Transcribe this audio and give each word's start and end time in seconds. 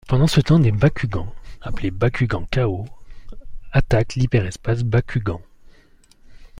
Pendant 0.07 0.25
ce 0.25 0.41
temps, 0.41 0.57
des 0.57 0.71
Bakugans, 0.71 1.31
appelés 1.61 1.91
Bakugan 1.91 2.47
Chaos, 2.49 2.87
attaquent 3.71 4.15
l'Hyper 4.15 4.47
Espace 4.47 4.81
Bakugan. 4.81 5.41